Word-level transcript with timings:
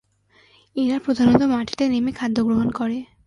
এরা 0.75 0.97
প্রধানত 0.99 1.41
মাটিতে 1.53 1.83
নেমে 1.89 2.11
খাদ্য 2.11 2.37
গ্রহণ 2.43 2.67
করে। 2.71 2.97